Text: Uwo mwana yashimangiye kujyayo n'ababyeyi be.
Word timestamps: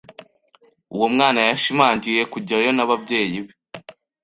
Uwo 0.95 1.07
mwana 1.13 1.39
yashimangiye 1.47 2.21
kujyayo 2.31 2.69
n'ababyeyi 2.73 3.37
be. 3.45 3.53